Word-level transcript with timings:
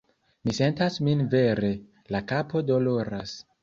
Mi 0.47 0.55
sentas 0.59 0.97
min 1.09 1.23
vere, 1.35 1.71
la 2.17 2.25
kapo 2.35 2.67
doloras 2.75 3.41